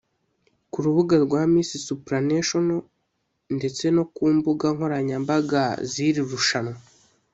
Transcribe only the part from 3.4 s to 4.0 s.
ndetse